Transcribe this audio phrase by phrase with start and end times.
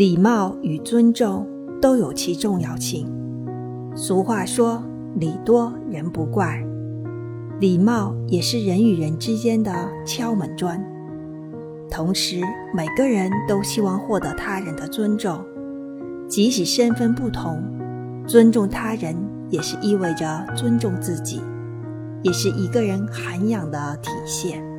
[0.00, 1.46] 礼貌与尊重
[1.78, 3.06] 都有其重要性。
[3.94, 4.82] 俗话说
[5.16, 6.58] 礼多人不怪。
[7.60, 9.70] 礼貌也是人与人之间的
[10.06, 10.82] 敲门砖。
[11.90, 12.40] 同时
[12.74, 15.44] 每个人都希望获得他人的尊重。
[16.26, 17.62] 即使身份不同
[18.26, 19.14] 尊重他人
[19.50, 21.42] 也是意味着尊重自己
[22.22, 24.69] 也是一个人涵养的体现。